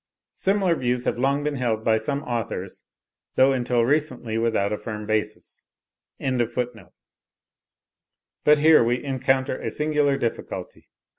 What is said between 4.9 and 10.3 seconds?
basis.) But here we encounter a singular